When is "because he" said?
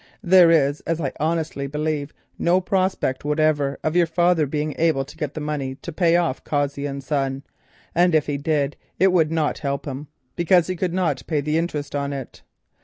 10.35-10.75